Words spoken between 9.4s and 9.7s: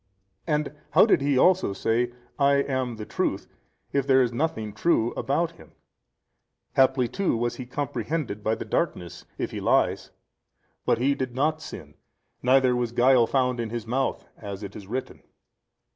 He